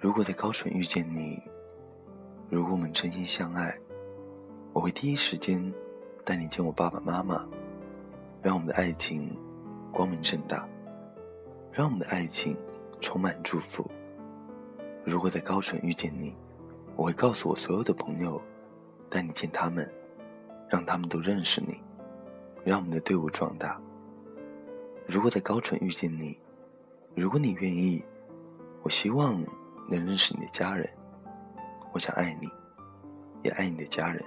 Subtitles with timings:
[0.00, 1.38] 如果在高淳遇见你，
[2.48, 3.78] 如果我们真心相爱，
[4.72, 5.62] 我会第一时间
[6.24, 7.46] 带你见我爸爸妈妈，
[8.40, 9.36] 让我们的爱情
[9.92, 10.66] 光明正大，
[11.70, 12.56] 让我们的爱情
[12.98, 13.86] 充满祝福。
[15.04, 16.34] 如果在高淳遇见你，
[16.96, 18.40] 我会告诉我所有的朋友，
[19.10, 19.86] 带你见他们，
[20.70, 21.78] 让他们都认识你，
[22.64, 23.78] 让我们的队伍壮大。
[25.06, 26.38] 如果在高淳遇见你，
[27.14, 28.02] 如果你愿意，
[28.82, 29.44] 我希望。
[29.90, 30.88] 能认识你的家人，
[31.92, 32.48] 我想爱你，
[33.42, 34.24] 也爱你的家人。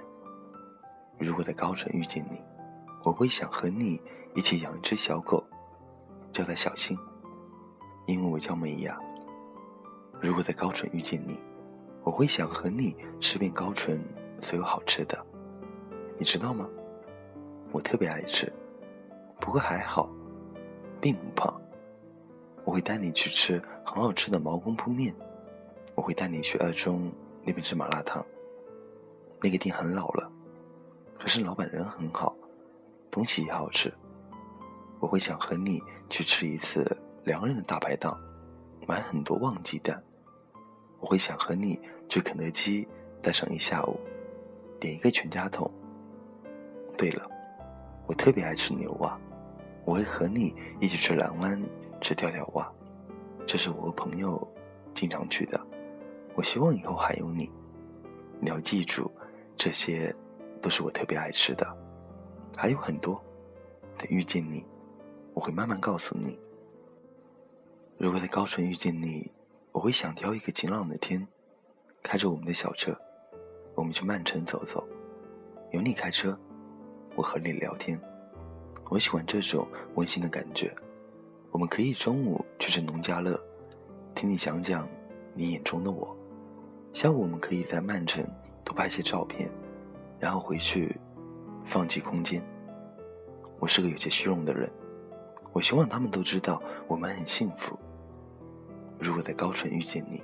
[1.18, 2.38] 如果在高淳遇见你，
[3.02, 3.98] 我会想和你
[4.34, 5.42] 一起养一只小狗，
[6.30, 6.98] 叫它小新，
[8.06, 8.98] 因为我叫美雅。
[10.20, 11.40] 如果在高淳遇见你，
[12.02, 13.98] 我会想和你吃遍高淳
[14.42, 15.26] 所有好吃的，
[16.18, 16.68] 你知道吗？
[17.72, 18.52] 我特别爱吃，
[19.40, 20.10] 不过还好，
[21.00, 21.58] 并不胖。
[22.64, 25.14] 我会带你去吃很好吃的毛公铺面。
[25.94, 27.10] 我会带你去二中
[27.42, 28.24] 那边吃麻辣烫。
[29.40, 30.30] 那个店很老了，
[31.18, 32.34] 可是老板人很好，
[33.10, 33.92] 东西也好吃。
[35.00, 38.18] 我会想和你去吃一次两个人的大排档，
[38.86, 40.02] 买很多旺鸡蛋。
[40.98, 41.78] 我会想和你
[42.08, 42.88] 去肯德基
[43.20, 44.00] 待上一下午，
[44.80, 45.70] 点一个全家桶。
[46.96, 47.30] 对了，
[48.06, 49.20] 我特别爱吃牛蛙，
[49.84, 51.62] 我会和你一起去蓝湾
[52.00, 52.72] 吃跳跳蛙，
[53.46, 54.48] 这是我和朋友
[54.94, 55.60] 经常去的。
[56.34, 57.50] 我希望以后还有你，
[58.40, 59.10] 你要记住，
[59.56, 60.14] 这些
[60.60, 61.66] 都是我特别爱吃的，
[62.56, 63.22] 还有很多。
[63.96, 64.66] 等遇见你，
[65.32, 66.36] 我会慢慢告诉你。
[67.96, 69.30] 如果在高淳遇见你，
[69.70, 71.24] 我会想挑一个晴朗的天，
[72.02, 72.92] 开着我们的小车，
[73.76, 74.84] 我们去曼城走走，
[75.70, 76.36] 有你开车，
[77.14, 78.00] 我和你聊天。
[78.90, 80.74] 我喜欢这种温馨的感觉。
[81.52, 83.40] 我们可以中午去吃农家乐，
[84.12, 84.88] 听你讲讲
[85.34, 86.16] 你眼中的我。
[86.94, 88.24] 下午我们可以在曼城
[88.64, 89.50] 多拍些照片，
[90.20, 90.96] 然后回去
[91.64, 92.40] 放弃空间。
[93.58, 94.70] 我是个有些虚荣的人，
[95.52, 97.76] 我希望他们都知道我们很幸福。
[98.96, 100.22] 如果在高淳遇见你，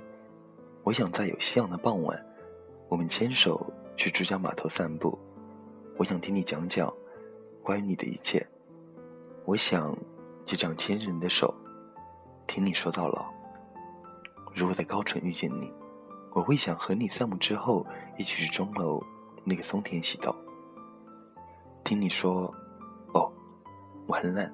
[0.81, 2.25] 我想在有夕阳的傍晚，
[2.87, 5.19] 我们牵手去珠江码头散步。
[5.97, 6.91] 我想听你讲讲
[7.61, 8.47] 关于你的一切。
[9.43, 9.93] 我想
[10.45, 11.53] 就这样牵着你的手，
[12.47, 13.25] 听你说到老。
[14.55, 15.69] 如果在高淳遇见你。
[16.33, 17.85] 我会想和你散步之后
[18.17, 19.03] 一起去钟楼
[19.43, 20.33] 那个松田洗头。
[21.83, 22.53] 听你说，
[23.13, 23.31] 哦，
[24.07, 24.51] 我很懒，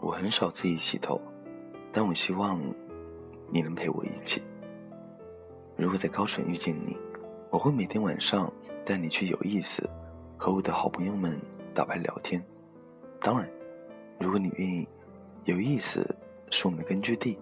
[0.00, 1.20] 我很少自己洗头，
[1.90, 2.60] 但我希望
[3.50, 4.42] 你能陪我一起。
[5.76, 6.96] 如果在高淳遇见你，
[7.50, 8.52] 我会每天晚上
[8.84, 9.88] 带你去有意思，
[10.36, 11.40] 和我的好朋友们
[11.72, 12.44] 打牌聊天。
[13.18, 13.48] 当然，
[14.20, 14.86] 如果你愿意，
[15.44, 16.04] 有意思
[16.50, 17.38] 是我们的根据地。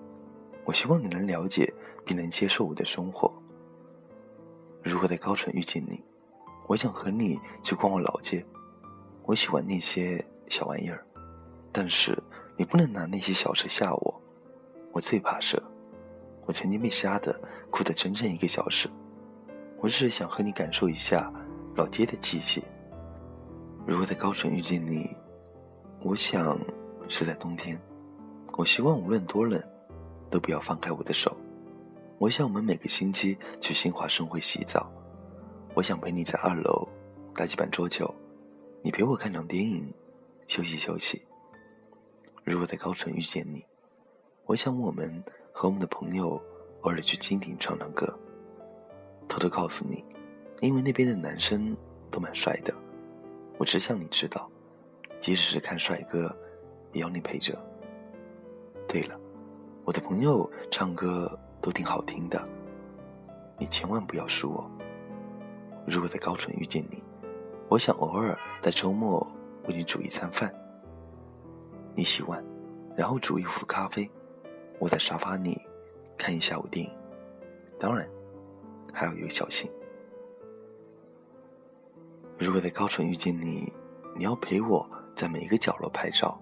[0.64, 1.72] 我希望你能了解
[2.04, 3.32] 并能接受我的生活。
[4.82, 6.02] 如果在高淳遇见你，
[6.66, 8.44] 我想和你去逛逛老街。
[9.24, 11.04] 我喜欢那些小玩意儿，
[11.70, 12.16] 但是
[12.56, 14.22] 你不能拿那些小蛇吓我。
[14.92, 15.62] 我最怕蛇，
[16.46, 17.38] 我曾经被吓得
[17.70, 18.88] 哭得整整一个小时。
[19.78, 21.32] 我只是想和你感受一下
[21.76, 22.62] 老街的气息。
[23.86, 25.16] 如果在高淳遇见你，
[26.02, 26.58] 我想
[27.08, 27.80] 是在冬天。
[28.56, 29.62] 我希望无论多冷，
[30.30, 31.36] 都不要放开我的手。
[32.18, 34.90] 我想我们每个星期去新华盛会洗澡。
[35.74, 36.86] 我想陪你在二楼
[37.34, 38.12] 打几盘桌球，
[38.82, 39.92] 你陪我看场电影，
[40.48, 41.22] 休息休息。
[42.44, 43.64] 如果在高淳遇见你，
[44.46, 46.40] 我想我们和我们的朋友
[46.82, 48.12] 偶尔去金鼎唱唱歌。
[49.28, 50.04] 偷偷告诉你，
[50.60, 51.76] 因为那边的男生
[52.10, 52.74] 都蛮帅的。
[53.58, 54.50] 我只想你知道，
[55.20, 56.34] 即使是看帅哥，
[56.92, 57.56] 也要你陪着。
[58.88, 59.19] 对了，
[59.84, 61.38] 我的朋友唱歌。
[61.62, 62.42] 都挺好听的，
[63.58, 64.70] 你千万不要输我。
[65.86, 67.02] 如果在高淳遇见你，
[67.68, 69.20] 我想偶尔在周末
[69.68, 70.50] 为你煮一餐饭，
[71.94, 72.42] 你洗碗，
[72.96, 74.10] 然后煮一壶咖啡，
[74.78, 75.60] 我在沙发里
[76.16, 76.90] 看一下午电影，
[77.78, 78.08] 当然
[78.90, 79.70] 还要有小心。
[82.38, 83.70] 如果在高淳遇见你，
[84.16, 86.40] 你要陪我在每一个角落拍照，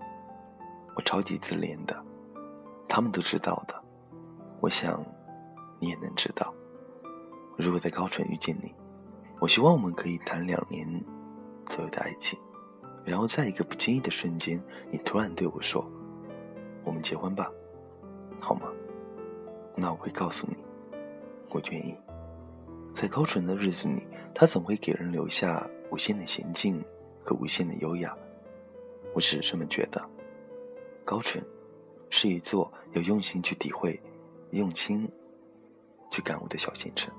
[0.94, 2.05] 我超级自恋的，
[2.88, 3.75] 他们都知道的。
[4.61, 5.05] 我想，
[5.79, 6.52] 你也能知道。
[7.56, 8.75] 如果在高淳遇见你，
[9.40, 10.87] 我希望我们可以谈两年
[11.67, 12.38] 左右的爱情，
[13.05, 15.85] 然后在一个不经意的瞬间，你突然对我说
[16.85, 17.50] ：“我们结婚吧，
[18.40, 18.69] 好吗？”
[19.76, 20.56] 那我会告诉你，
[21.50, 21.96] 我愿意。
[22.94, 26.84] 在高淳的日子里，他总会给人留下无限的娴静
[27.23, 28.17] 和无限的优雅。
[29.14, 30.05] 我只是这么觉得。
[31.05, 31.41] 高淳
[32.10, 34.00] 是一座有用心去体会。
[34.52, 35.08] 用心
[36.10, 37.12] 去感悟的小县城。